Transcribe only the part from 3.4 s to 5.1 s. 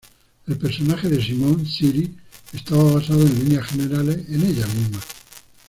líneas generales, en ella misma.